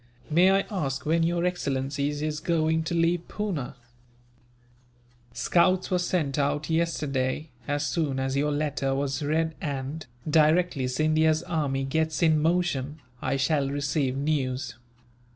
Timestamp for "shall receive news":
13.37-14.73